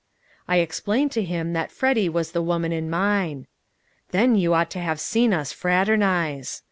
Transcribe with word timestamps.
I 0.47 0.57
explained 0.57 1.11
to 1.11 1.21
him 1.23 1.53
that 1.53 1.71
Freddy 1.71 2.09
was 2.09 2.31
the 2.31 2.41
woman 2.41 2.71
in 2.71 2.89
mine. 2.89 3.45
Then 4.09 4.33
you 4.35 4.51
ought 4.55 4.71
to 4.71 4.79
have 4.79 4.99
seen 4.99 5.31
us 5.31 5.51
fraternize! 5.53 6.59